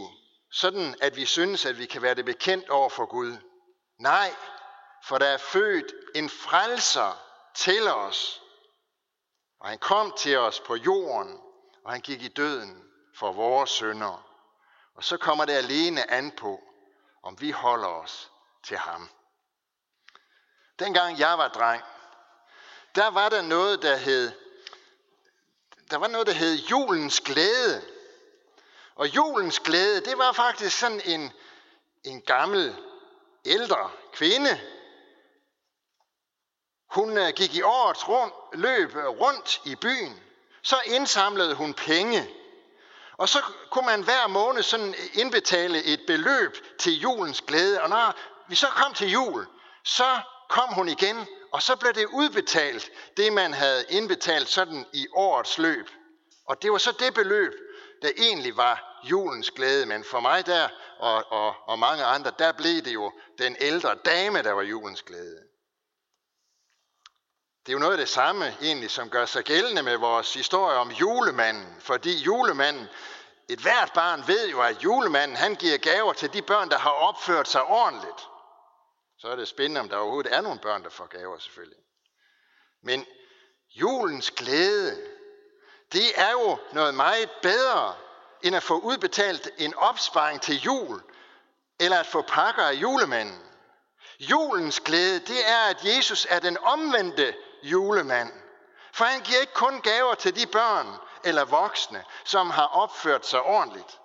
sådan 0.51 0.95
at 1.01 1.15
vi 1.15 1.25
synes, 1.25 1.65
at 1.65 1.77
vi 1.77 1.85
kan 1.85 2.01
være 2.01 2.15
det 2.15 2.25
bekendt 2.25 2.69
over 2.69 2.89
for 2.89 3.05
Gud. 3.05 3.37
Nej, 3.99 4.35
for 5.03 5.17
der 5.17 5.25
er 5.25 5.37
født 5.37 5.93
en 6.15 6.29
frelser 6.29 7.21
til 7.55 7.87
os. 7.87 8.41
Og 9.59 9.69
han 9.69 9.77
kom 9.77 10.13
til 10.17 10.37
os 10.37 10.59
på 10.59 10.75
jorden, 10.75 11.39
og 11.85 11.91
han 11.91 12.01
gik 12.01 12.21
i 12.21 12.27
døden 12.27 12.83
for 13.15 13.31
vores 13.31 13.69
sønder. 13.69 14.25
Og 14.95 15.03
så 15.03 15.17
kommer 15.17 15.45
det 15.45 15.53
alene 15.53 16.11
an 16.11 16.31
på, 16.31 16.59
om 17.23 17.41
vi 17.41 17.51
holder 17.51 17.87
os 17.87 18.31
til 18.63 18.77
ham. 18.77 19.09
Dengang 20.79 21.19
jeg 21.19 21.37
var 21.37 21.47
dreng, 21.47 21.83
der 22.95 23.07
var 23.07 23.29
der 23.29 23.41
noget, 23.41 23.81
der 23.81 23.95
hed, 23.95 24.31
der 25.89 25.97
var 25.97 26.07
noget, 26.07 26.27
der 26.27 26.33
hed 26.33 26.55
julens 26.55 27.21
glæde. 27.21 27.81
Og 28.95 29.15
julens 29.15 29.59
glæde, 29.59 30.01
det 30.05 30.17
var 30.17 30.31
faktisk 30.31 30.79
sådan 30.79 31.01
en, 31.05 31.31
en 32.03 32.21
gammel, 32.21 32.75
ældre 33.45 33.91
kvinde. 34.13 34.59
Hun 36.89 37.17
øh, 37.17 37.33
gik 37.35 37.55
i 37.55 37.61
årets 37.61 38.07
rundt, 38.09 38.33
løb 38.53 38.95
øh, 38.95 39.07
rundt 39.07 39.61
i 39.65 39.75
byen. 39.75 40.19
Så 40.61 40.81
indsamlede 40.85 41.55
hun 41.55 41.73
penge. 41.73 42.29
Og 43.17 43.29
så 43.29 43.43
kunne 43.69 43.85
man 43.85 44.03
hver 44.03 44.27
måned 44.27 44.63
sådan 44.63 44.95
indbetale 45.13 45.83
et 45.83 46.01
beløb 46.07 46.57
til 46.79 46.99
julens 46.99 47.41
glæde. 47.41 47.81
Og 47.81 47.89
når 47.89 48.15
vi 48.47 48.55
så 48.55 48.67
kom 48.67 48.93
til 48.93 49.11
jul, 49.11 49.47
så 49.83 50.19
kom 50.49 50.73
hun 50.73 50.89
igen, 50.89 51.27
og 51.51 51.61
så 51.61 51.75
blev 51.75 51.93
det 51.93 52.05
udbetalt, 52.05 52.91
det 53.17 53.33
man 53.33 53.53
havde 53.53 53.85
indbetalt 53.89 54.49
sådan 54.49 54.85
i 54.93 55.07
årets 55.13 55.57
løb. 55.57 55.89
Og 56.45 56.61
det 56.61 56.71
var 56.71 56.77
så 56.77 56.91
det 56.99 57.13
beløb, 57.13 57.53
der 58.01 58.09
egentlig 58.17 58.57
var 58.57 59.01
julens 59.03 59.51
glæde. 59.51 59.85
Men 59.85 60.03
for 60.03 60.19
mig 60.19 60.45
der, 60.45 60.69
og, 60.99 61.31
og, 61.31 61.55
og 61.67 61.79
mange 61.79 62.03
andre, 62.03 62.31
der 62.39 62.51
blev 62.51 62.81
det 62.81 62.93
jo 62.93 63.11
den 63.37 63.55
ældre 63.59 63.95
dame, 63.95 64.43
der 64.43 64.51
var 64.51 64.61
julens 64.61 65.01
glæde. 65.01 65.37
Det 67.65 67.71
er 67.71 67.73
jo 67.73 67.79
noget 67.79 67.91
af 67.93 67.97
det 67.97 68.09
samme 68.09 68.55
egentlig, 68.61 68.91
som 68.91 69.09
gør 69.09 69.25
sig 69.25 69.43
gældende 69.43 69.83
med 69.83 69.97
vores 69.97 70.33
historie 70.33 70.77
om 70.77 70.91
julemanden. 70.91 71.75
Fordi 71.79 72.17
julemanden, 72.17 72.87
et 73.49 73.59
hvert 73.59 73.91
barn 73.93 74.23
ved 74.27 74.49
jo, 74.49 74.61
at 74.61 74.83
julemanden 74.83 75.37
han 75.37 75.55
giver 75.55 75.77
gaver 75.77 76.13
til 76.13 76.33
de 76.33 76.41
børn, 76.41 76.69
der 76.69 76.77
har 76.77 76.89
opført 76.89 77.47
sig 77.47 77.63
ordentligt. 77.63 78.27
Så 79.21 79.27
er 79.27 79.35
det 79.35 79.47
spændende, 79.47 79.81
om 79.81 79.89
der 79.89 79.97
overhovedet 79.97 80.33
er 80.33 80.41
nogle 80.41 80.59
børn, 80.59 80.83
der 80.83 80.89
får 80.89 81.05
gaver 81.05 81.39
selvfølgelig. 81.39 81.77
Men 82.83 83.05
julens 83.69 84.31
glæde, 84.31 84.97
det 85.93 86.19
er 86.19 86.31
jo 86.31 86.57
noget 86.73 86.93
meget 86.93 87.31
bedre, 87.41 87.95
end 88.41 88.55
at 88.55 88.63
få 88.63 88.79
udbetalt 88.79 89.49
en 89.57 89.73
opsparing 89.73 90.41
til 90.41 90.55
jul, 90.55 91.01
eller 91.79 91.99
at 91.99 92.05
få 92.05 92.21
pakker 92.21 92.63
af 92.63 92.73
julemanden. 92.73 93.43
Julens 94.19 94.79
glæde, 94.79 95.19
det 95.19 95.49
er, 95.49 95.69
at 95.69 95.85
Jesus 95.85 96.27
er 96.29 96.39
den 96.39 96.57
omvendte 96.57 97.35
julemand. 97.63 98.31
For 98.93 99.05
han 99.05 99.21
giver 99.21 99.39
ikke 99.39 99.53
kun 99.53 99.81
gaver 99.81 100.15
til 100.15 100.35
de 100.35 100.47
børn 100.47 100.87
eller 101.23 101.45
voksne, 101.45 102.03
som 102.23 102.49
har 102.49 102.67
opført 102.67 103.25
sig 103.25 103.41
ordentligt. 103.41 103.99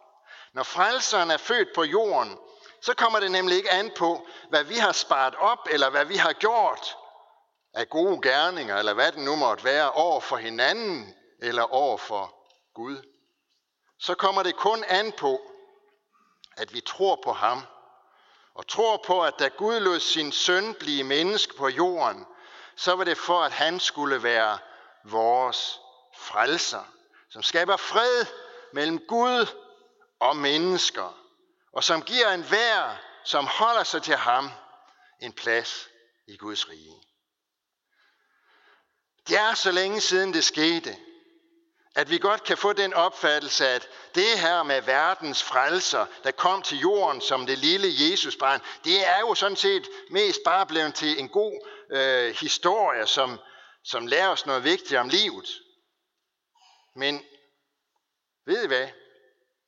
Når 0.52 0.62
frelseren 0.62 1.30
er 1.30 1.36
født 1.36 1.68
på 1.74 1.84
jorden, 1.84 2.38
så 2.84 2.94
kommer 2.94 3.20
det 3.20 3.30
nemlig 3.30 3.56
ikke 3.56 3.70
an 3.70 3.90
på, 3.96 4.26
hvad 4.48 4.64
vi 4.64 4.74
har 4.74 4.92
sparet 4.92 5.34
op, 5.34 5.68
eller 5.70 5.90
hvad 5.90 6.04
vi 6.04 6.16
har 6.16 6.32
gjort 6.32 6.96
af 7.74 7.88
gode 7.88 8.22
gerninger, 8.22 8.76
eller 8.76 8.94
hvad 8.94 9.12
det 9.12 9.20
nu 9.20 9.36
måtte 9.36 9.64
være, 9.64 9.92
over 9.92 10.20
for 10.20 10.36
hinanden, 10.36 11.14
eller 11.42 11.62
over 11.62 11.96
for 11.96 12.34
Gud. 12.74 13.02
Så 13.98 14.14
kommer 14.14 14.42
det 14.42 14.56
kun 14.56 14.84
an 14.88 15.12
på, 15.12 15.40
at 16.56 16.74
vi 16.74 16.80
tror 16.80 17.20
på 17.24 17.32
ham, 17.32 17.62
og 18.54 18.68
tror 18.68 18.96
på, 19.06 19.22
at 19.22 19.34
da 19.38 19.48
Gud 19.48 19.80
lod 19.80 20.00
sin 20.00 20.32
søn 20.32 20.74
blive 20.74 21.04
menneske 21.04 21.56
på 21.56 21.68
jorden, 21.68 22.26
så 22.76 22.96
var 22.96 23.04
det 23.04 23.18
for, 23.18 23.40
at 23.42 23.52
han 23.52 23.80
skulle 23.80 24.22
være 24.22 24.58
vores 25.04 25.80
frelser, 26.16 26.84
som 27.30 27.42
skaber 27.42 27.76
fred 27.76 28.26
mellem 28.72 28.98
Gud 29.08 29.46
og 30.20 30.36
mennesker, 30.36 31.23
og 31.74 31.84
som 31.84 32.02
giver 32.02 32.28
en 32.28 32.42
hver, 32.42 32.96
som 33.24 33.46
holder 33.46 33.84
sig 33.84 34.02
til 34.02 34.16
ham, 34.16 34.50
en 35.22 35.32
plads 35.32 35.88
i 36.26 36.36
Guds 36.36 36.70
rige. 36.70 37.02
Det 39.28 39.38
er 39.38 39.54
så 39.54 39.70
længe 39.72 40.00
siden 40.00 40.34
det 40.34 40.44
skete, 40.44 40.96
at 41.94 42.10
vi 42.10 42.18
godt 42.18 42.44
kan 42.44 42.58
få 42.58 42.72
den 42.72 42.94
opfattelse, 42.94 43.68
at 43.68 43.88
det 44.14 44.38
her 44.38 44.62
med 44.62 44.82
verdens 44.82 45.42
frelser, 45.42 46.06
der 46.24 46.30
kom 46.30 46.62
til 46.62 46.78
jorden 46.78 47.20
som 47.20 47.46
det 47.46 47.58
lille 47.58 47.88
Jesusbarn, 47.88 48.60
det 48.84 49.08
er 49.08 49.18
jo 49.18 49.34
sådan 49.34 49.56
set 49.56 49.88
mest 50.10 50.40
bare 50.44 50.66
blevet 50.66 50.94
til 50.94 51.20
en 51.20 51.28
god 51.28 51.68
øh, 51.90 52.34
historie, 52.34 53.06
som, 53.06 53.40
som 53.84 54.06
lærer 54.06 54.28
os 54.28 54.46
noget 54.46 54.64
vigtigt 54.64 55.00
om 55.00 55.08
livet. 55.08 55.48
Men 56.96 57.24
ved 58.46 58.64
I 58.64 58.66
hvad, 58.66 58.88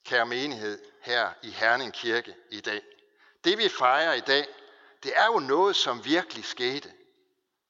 kære 0.04 0.26
menighed 0.26 0.95
her 1.06 1.30
i 1.42 1.50
Herning 1.50 1.92
Kirke 1.92 2.34
i 2.50 2.60
dag? 2.60 2.82
Det 3.44 3.58
vi 3.58 3.68
fejrer 3.68 4.12
i 4.12 4.20
dag, 4.20 4.46
det 5.02 5.12
er 5.16 5.26
jo 5.26 5.38
noget, 5.38 5.76
som 5.76 6.04
virkelig 6.04 6.44
skete. 6.44 6.92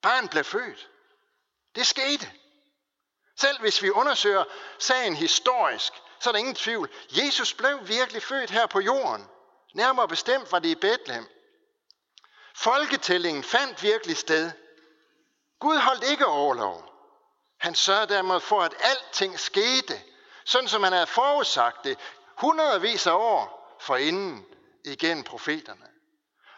Barn 0.01 0.27
blev 0.27 0.43
født. 0.43 0.89
Det 1.75 1.87
skete. 1.87 2.31
Selv 3.39 3.59
hvis 3.59 3.81
vi 3.81 3.89
undersøger 3.89 4.43
sagen 4.79 5.15
historisk, 5.15 5.93
så 6.19 6.29
er 6.29 6.31
der 6.31 6.39
ingen 6.39 6.55
tvivl. 6.55 6.89
Jesus 7.09 7.53
blev 7.53 7.87
virkelig 7.87 8.23
født 8.23 8.49
her 8.49 8.65
på 8.65 8.79
jorden. 8.79 9.27
Nærmere 9.73 10.07
bestemt 10.07 10.51
var 10.51 10.59
det 10.59 10.69
i 10.69 10.75
Bethlehem. 10.75 11.27
Folketællingen 12.55 13.43
fandt 13.43 13.83
virkelig 13.83 14.17
sted. 14.17 14.51
Gud 15.59 15.77
holdt 15.77 16.03
ikke 16.03 16.25
overlov. 16.25 16.93
Han 17.59 17.75
sørgede 17.75 18.13
dermed 18.13 18.39
for, 18.39 18.61
at 18.61 18.75
alting 18.79 19.39
skete, 19.39 20.01
sådan 20.45 20.67
som 20.67 20.83
han 20.83 20.93
havde 20.93 21.07
forudsagt 21.07 21.83
det, 21.83 21.99
hundredvis 22.37 23.07
af 23.07 23.13
år 23.13 23.77
forinden 23.79 24.45
igen 24.83 25.23
profeterne. 25.23 25.87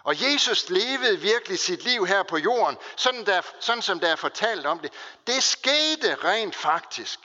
Og 0.04 0.22
Jesus 0.22 0.70
levede 0.70 1.20
virkelig 1.20 1.60
sit 1.60 1.84
liv 1.84 2.08
her 2.08 2.24
på 2.24 2.38
jorden, 2.38 2.78
sådan, 2.96 3.26
der, 3.26 3.42
sådan 3.60 3.82
som 3.82 4.00
der 4.00 4.12
er 4.12 4.16
fortalt 4.16 4.66
om 4.66 4.80
det. 4.80 4.94
Det 5.28 5.44
skete 5.44 6.16
rent 6.16 6.56
faktisk. 6.56 7.20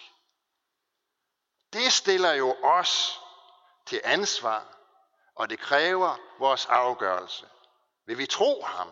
Det 1.73 1.93
stiller 1.93 2.33
jo 2.33 2.57
os 2.63 3.21
til 3.87 4.01
ansvar, 4.05 4.65
og 5.35 5.51
det 5.51 5.59
kræver 5.59 6.17
vores 6.39 6.67
afgørelse. 6.67 7.47
Vil 8.07 8.19
vi 8.19 8.27
tro 8.27 8.63
ham 8.63 8.89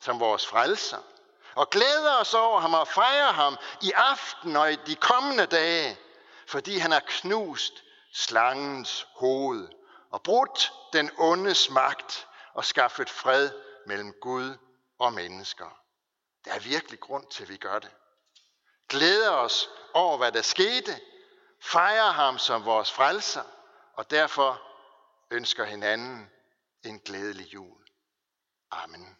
som 0.00 0.20
vores 0.20 0.46
frelser? 0.46 0.98
Og 1.54 1.70
glæde 1.70 2.18
os 2.18 2.34
over 2.34 2.60
ham 2.60 2.74
og 2.74 2.88
fejre 2.88 3.32
ham 3.32 3.56
i 3.82 3.92
aften 3.92 4.56
og 4.56 4.72
i 4.72 4.76
de 4.76 4.94
kommende 4.94 5.46
dage, 5.46 5.98
fordi 6.46 6.78
han 6.78 6.92
har 6.92 7.02
knust 7.06 7.82
slangens 8.12 9.06
hoved 9.14 9.68
og 10.10 10.22
brudt 10.22 10.72
den 10.92 11.10
ondes 11.18 11.70
magt 11.70 12.28
og 12.54 12.64
skaffet 12.64 13.10
fred 13.10 13.50
mellem 13.86 14.14
Gud 14.20 14.56
og 14.98 15.12
mennesker. 15.12 15.80
Der 16.44 16.52
er 16.52 16.58
virkelig 16.58 17.00
grund 17.00 17.26
til, 17.30 17.42
at 17.42 17.48
vi 17.48 17.56
gør 17.56 17.78
det. 17.78 17.90
Glæder 18.88 19.30
os 19.30 19.68
over, 19.94 20.16
hvad 20.16 20.32
der 20.32 20.42
skete, 20.42 21.00
fejrer 21.60 22.10
ham 22.10 22.38
som 22.38 22.64
vores 22.64 22.92
frelser, 22.92 23.44
og 23.92 24.10
derfor 24.10 24.62
ønsker 25.30 25.64
hinanden 25.64 26.30
en 26.84 27.00
glædelig 27.00 27.54
jul. 27.54 27.86
Amen. 28.70 29.18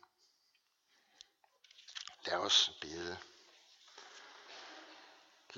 Lad 2.26 2.36
os 2.36 2.70
bede. 2.80 3.18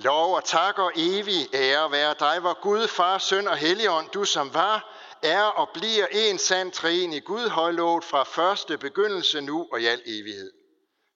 Lov 0.03 0.35
og 0.35 0.45
tak 0.45 0.79
og 0.79 0.93
evig 0.97 1.55
ære 1.55 1.91
være 1.91 2.15
dig, 2.19 2.41
hvor 2.41 2.61
Gud, 2.61 2.89
Far, 2.89 3.19
Søn 3.19 3.49
og 3.49 3.57
Helligånd, 3.57 4.11
du 4.11 4.25
som 4.25 4.55
var, 4.55 4.97
er 5.23 5.43
og 5.43 5.69
bliver 5.75 6.07
en 6.07 6.39
sand 6.39 6.73
træen 6.73 7.13
i 7.13 7.21
Gud 7.21 7.49
højlovet 7.49 8.05
fra 8.05 8.23
første 8.23 8.79
begyndelse 8.79 9.41
nu 9.41 9.69
og 9.73 9.81
i 9.81 9.87
al 9.87 10.03
evighed. 10.07 10.53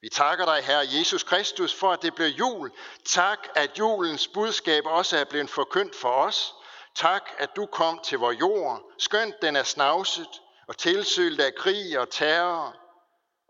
Vi 0.00 0.08
takker 0.08 0.44
dig, 0.44 0.64
Herre 0.64 0.86
Jesus 0.98 1.22
Kristus, 1.22 1.74
for 1.74 1.92
at 1.92 2.02
det 2.02 2.14
blev 2.14 2.26
jul. 2.26 2.72
Tak, 3.04 3.48
at 3.54 3.78
julens 3.78 4.28
budskab 4.28 4.82
også 4.86 5.16
er 5.16 5.24
blevet 5.24 5.50
forkyndt 5.50 5.96
for 5.96 6.12
os. 6.12 6.54
Tak, 6.96 7.30
at 7.38 7.56
du 7.56 7.66
kom 7.66 8.00
til 8.04 8.18
vor 8.18 8.32
jord, 8.32 8.82
skønt 8.98 9.34
den 9.42 9.56
er 9.56 9.62
snavset 9.62 10.40
og 10.68 10.76
tilsølt 10.76 11.40
af 11.40 11.54
krig 11.54 11.98
og 11.98 12.10
terror, 12.10 12.76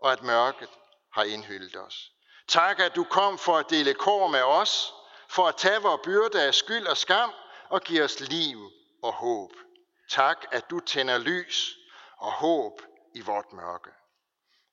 og 0.01 0.11
at 0.11 0.23
mørket 0.23 0.69
har 1.13 1.23
indhyldet 1.23 1.75
os. 1.87 2.11
Tak, 2.47 2.79
at 2.79 2.95
du 2.95 3.03
kom 3.03 3.37
for 3.37 3.57
at 3.57 3.69
dele 3.69 3.93
kår 3.93 4.27
med 4.27 4.41
os, 4.41 4.93
for 5.29 5.47
at 5.47 5.55
tage 5.55 5.81
vores 5.81 6.01
byrde 6.03 6.41
af 6.41 6.55
skyld 6.55 6.87
og 6.87 6.97
skam 6.97 7.31
og 7.69 7.81
give 7.81 8.03
os 8.03 8.19
liv 8.19 8.71
og 9.03 9.13
håb. 9.13 9.51
Tak, 10.09 10.45
at 10.51 10.69
du 10.69 10.79
tænder 10.79 11.17
lys 11.17 11.77
og 12.17 12.31
håb 12.31 12.81
i 13.15 13.21
vort 13.21 13.53
mørke. 13.53 13.89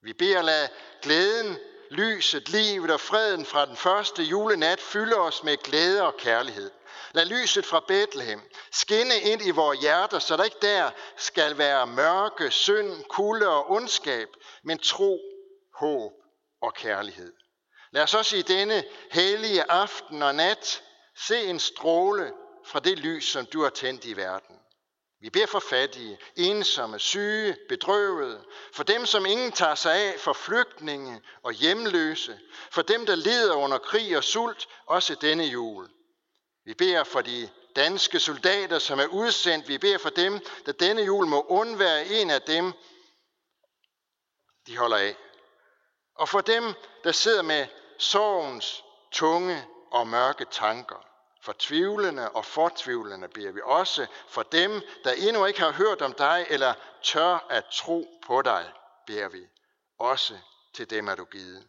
Vi 0.03 0.13
beder 0.13 0.43
lad 0.43 0.69
glæden, 1.03 1.59
lyset, 1.91 2.49
livet 2.49 2.91
og 2.91 3.01
freden 3.01 3.47
fra 3.47 3.67
den 3.67 3.77
første 3.77 4.23
julenat 4.23 4.81
fylde 4.81 5.17
os 5.17 5.43
med 5.43 5.57
glæde 5.57 6.03
og 6.03 6.17
kærlighed. 6.17 6.71
Lad 7.13 7.27
lyset 7.27 7.67
fra 7.67 7.85
Bethlehem 7.89 8.41
skinne 8.73 9.21
ind 9.21 9.43
i 9.47 9.51
vores 9.51 9.81
hjerter, 9.81 10.19
så 10.19 10.37
der 10.37 10.45
ikke 10.45 10.57
der 10.63 10.91
skal 11.17 11.59
være 11.59 11.87
mørke, 11.87 12.51
synd, 12.51 13.05
kulde 13.09 13.49
og 13.49 13.71
ondskab, 13.71 14.29
men 14.65 14.79
tro, 14.79 15.19
håb 15.75 16.13
og 16.63 16.75
kærlighed. 16.75 17.33
Lad 17.93 18.03
os 18.03 18.15
også 18.15 18.37
i 18.37 18.43
denne 18.43 18.85
hellige 19.11 19.71
aften 19.71 20.23
og 20.23 20.35
nat 20.35 20.83
se 21.17 21.45
en 21.45 21.61
stråle 21.61 22.33
fra 22.65 22.81
det 22.81 22.99
lys, 22.99 23.25
som 23.25 23.47
du 23.47 23.63
har 23.63 23.71
tændt 23.71 24.05
i 24.05 24.17
verden. 24.17 24.57
Vi 25.21 25.31
beder 25.31 25.47
for 25.47 25.61
fattige, 25.61 26.19
ensomme, 26.37 26.99
syge, 26.99 27.57
bedrøvede, 27.69 28.45
for 28.73 28.83
dem, 28.83 29.07
som 29.07 29.27
ingen 29.27 29.53
tager 29.53 29.75
sig 29.75 29.95
af, 29.95 30.21
for 30.21 30.33
flygtninge 30.33 31.23
og 31.43 31.53
hjemløse, 31.53 32.41
for 32.71 32.83
dem, 32.83 33.07
der 33.07 33.15
lider 33.15 33.55
under 33.55 33.79
krig 33.79 34.17
og 34.17 34.25
sult, 34.25 34.69
også 34.87 35.15
denne 35.15 35.45
jul. 35.45 35.91
Vi 36.65 36.75
beder 36.75 37.05
for 37.05 37.21
de 37.21 37.51
danske 37.77 38.21
soldater, 38.21 38.79
som 38.79 38.99
er 38.99 39.07
udsendt. 39.07 39.69
Vi 39.69 39.79
beder 39.79 39.99
for 39.99 40.11
dem, 40.11 40.41
der 40.67 40.73
denne 40.73 41.03
jul 41.03 41.27
må 41.27 41.47
undvære 41.49 42.07
en 42.07 42.31
af 42.31 42.43
dem, 42.43 42.73
de 44.67 44.77
holder 44.77 44.97
af. 44.97 45.17
Og 46.15 46.29
for 46.29 46.41
dem, 46.41 46.75
der 47.05 47.13
sidder 47.13 47.43
med 47.43 47.67
sorgens 48.03 48.85
tunge 49.11 49.65
og 49.91 50.07
mørke 50.07 50.45
tanker. 50.45 51.07
For 51.43 51.55
tvivlende 51.59 52.31
og 52.31 52.45
fortvivlende 52.45 53.29
beder 53.29 53.53
vi 53.53 53.61
også 53.65 54.07
for 54.29 54.43
dem, 54.43 54.83
der 55.05 55.13
endnu 55.13 55.45
ikke 55.45 55.61
har 55.61 55.73
hørt 55.73 56.03
om 56.03 56.13
dig 56.13 56.47
eller 56.49 56.75
tør 57.03 57.47
at 57.51 57.65
tro 57.73 58.09
på 58.27 58.43
dig, 58.43 58.73
beder 59.07 59.29
vi 59.29 59.41
også 59.99 60.35
til 60.75 60.91
dem 60.91 61.09
er 61.09 61.15
du 61.15 61.25
givet. 61.25 61.67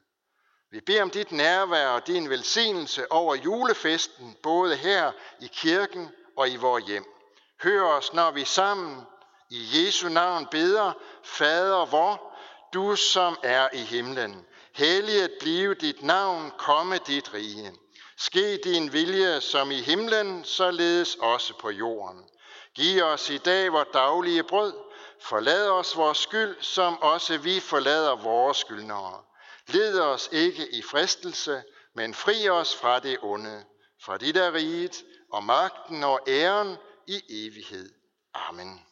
Vi 0.71 0.81
beder 0.81 1.01
om 1.01 1.09
dit 1.09 1.31
nærvær 1.31 1.87
og 1.87 2.07
din 2.07 2.29
velsignelse 2.29 3.11
over 3.11 3.35
julefesten, 3.35 4.37
både 4.43 4.75
her 4.75 5.11
i 5.39 5.47
kirken 5.53 6.11
og 6.37 6.49
i 6.49 6.55
vores 6.55 6.83
hjem. 6.83 7.05
Hør 7.63 7.83
os, 7.83 8.13
når 8.13 8.31
vi 8.31 8.45
sammen 8.45 9.01
i 9.49 9.67
Jesu 9.73 10.09
navn 10.09 10.47
beder, 10.51 10.91
Fader 11.23 11.85
vor, 11.85 12.35
du 12.73 12.95
som 12.95 13.37
er 13.43 13.69
i 13.73 13.81
himlen. 13.81 14.45
Helliget 14.73 15.31
blive 15.39 15.73
dit 15.73 16.03
navn, 16.03 16.51
komme 16.57 16.97
dit 16.97 17.33
rige. 17.33 17.73
Ske 18.17 18.57
din 18.57 18.93
vilje 18.93 19.41
som 19.41 19.71
i 19.71 19.81
himlen, 19.81 20.43
således 20.43 21.15
også 21.15 21.53
på 21.59 21.69
jorden. 21.69 22.23
Giv 22.75 23.03
os 23.03 23.29
i 23.29 23.37
dag 23.37 23.71
vores 23.71 23.87
daglige 23.93 24.43
brød. 24.43 24.73
Forlad 25.21 25.69
os 25.69 25.97
vores 25.97 26.17
skyld, 26.17 26.55
som 26.61 27.01
også 27.01 27.37
vi 27.37 27.59
forlader 27.59 28.15
vores 28.15 28.57
skyldnere. 28.57 29.23
Led 29.67 29.99
os 29.99 30.29
ikke 30.31 30.75
i 30.75 30.81
fristelse, 30.81 31.63
men 31.95 32.13
fri 32.13 32.49
os 32.49 32.75
fra 32.75 32.99
det 32.99 33.17
onde. 33.21 33.65
For 34.05 34.17
dit 34.17 34.37
er 34.37 34.53
riget 34.53 35.03
og 35.31 35.43
magten 35.43 36.03
og 36.03 36.19
æren 36.27 36.77
i 37.07 37.21
evighed. 37.29 37.89
Amen. 38.33 38.85